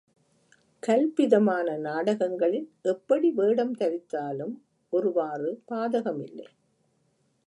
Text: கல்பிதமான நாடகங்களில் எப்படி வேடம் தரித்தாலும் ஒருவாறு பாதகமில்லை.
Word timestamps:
கல்பிதமான 0.83 1.77
நாடகங்களில் 1.77 2.69
எப்படி 2.81 3.31
வேடம் 3.31 3.75
தரித்தாலும் 3.75 4.55
ஒருவாறு 4.89 5.63
பாதகமில்லை. 5.71 6.47